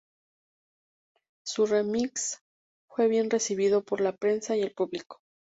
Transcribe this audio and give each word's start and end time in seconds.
Su 1.45 1.67
remix 1.67 2.41
fue 2.87 3.07
bien 3.07 3.29
recibido 3.29 3.83
por 3.83 4.01
la 4.01 4.15
prensa 4.15 4.55
y 4.57 4.61
el 4.63 4.71
público. 4.73 5.21